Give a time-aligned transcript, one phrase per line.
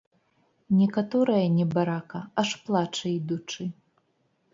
[0.77, 3.69] Некаторая, небарака, аж плача ідучы.